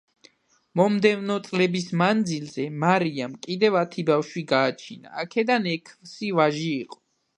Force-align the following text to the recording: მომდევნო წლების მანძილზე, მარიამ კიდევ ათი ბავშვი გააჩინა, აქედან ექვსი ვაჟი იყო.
მომდევნო 0.79 1.35
წლების 1.47 1.85
მანძილზე, 2.01 2.65
მარიამ 2.85 3.35
კიდევ 3.45 3.77
ათი 3.85 4.07
ბავშვი 4.11 4.45
გააჩინა, 4.53 5.15
აქედან 5.25 5.69
ექვსი 5.77 6.33
ვაჟი 6.41 6.65
იყო. 6.81 7.01